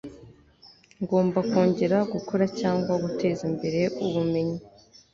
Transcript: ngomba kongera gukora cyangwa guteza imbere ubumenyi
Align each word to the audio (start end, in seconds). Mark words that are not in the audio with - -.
ngomba 1.01 1.39
kongera 1.51 1.97
gukora 2.13 2.45
cyangwa 2.59 2.91
guteza 3.03 3.41
imbere 3.51 3.81
ubumenyi 4.05 4.59